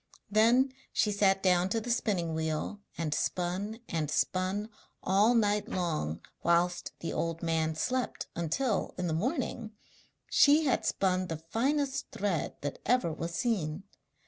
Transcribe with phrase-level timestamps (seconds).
[0.31, 4.71] Then she sat down to the spinning wheel and spun and spun
[5.03, 9.73] all night long whilst the old man slept, until, in the morning,
[10.27, 13.83] she had spun the finest thread that ever was seen.